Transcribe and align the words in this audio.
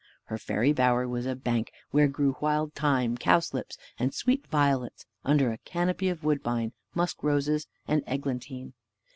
Her 0.23 0.39
fairy 0.39 0.73
bower 0.73 1.07
was 1.07 1.27
a 1.27 1.35
bank, 1.35 1.71
where 1.91 2.07
grew 2.07 2.35
wild 2.41 2.73
thyme, 2.73 3.17
cowslips, 3.19 3.77
and 3.99 4.15
sweet 4.15 4.47
violets, 4.47 5.05
under 5.23 5.51
a 5.51 5.59
canopy 5.59 6.09
of 6.09 6.23
woodbine, 6.23 6.73
musk 6.95 7.21
roses, 7.21 7.67
and 7.87 8.01
eglantine. 8.07 8.73